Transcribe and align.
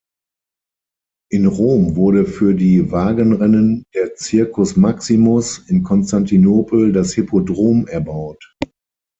In 1.31 1.45
Rom 1.45 1.95
wurde 1.95 2.25
für 2.25 2.55
die 2.55 2.89
Wagenrennen 2.91 3.83
der 3.93 4.13
Circus 4.17 4.75
Maximus, 4.75 5.59
in 5.69 5.83
Konstantinopel 5.83 6.91
das 6.91 7.13
Hippodrom 7.13 7.85
erbaut. 7.85 8.43